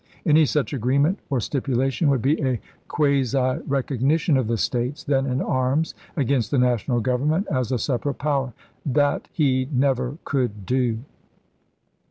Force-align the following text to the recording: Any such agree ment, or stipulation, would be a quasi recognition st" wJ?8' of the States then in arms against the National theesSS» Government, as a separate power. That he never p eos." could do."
Any 0.25 0.45
such 0.47 0.73
agree 0.73 0.97
ment, 0.97 1.19
or 1.29 1.39
stipulation, 1.39 2.09
would 2.09 2.23
be 2.23 2.41
a 2.41 2.59
quasi 2.87 3.37
recognition 3.67 4.33
st" 4.33 4.37
wJ?8' 4.39 4.41
of 4.41 4.47
the 4.47 4.57
States 4.57 5.03
then 5.03 5.27
in 5.27 5.41
arms 5.41 5.93
against 6.17 6.49
the 6.49 6.57
National 6.57 6.99
theesSS» 6.99 7.03
Government, 7.03 7.47
as 7.51 7.71
a 7.71 7.77
separate 7.77 8.15
power. 8.15 8.51
That 8.83 9.27
he 9.31 9.69
never 9.71 10.13
p 10.13 10.13
eos." 10.15 10.19
could 10.25 10.65
do." 10.65 10.99